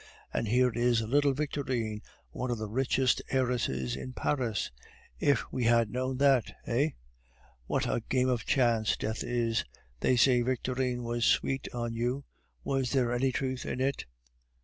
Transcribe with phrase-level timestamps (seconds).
[0.33, 2.01] And here is little Victorine
[2.31, 4.71] one of the richest heiresses in Paris!
[5.19, 6.89] If we had known that, eh?
[7.67, 9.63] What a game of chance death is!
[9.99, 12.25] They say Victorine was sweet on you;
[12.63, 14.07] was there any truth in it?"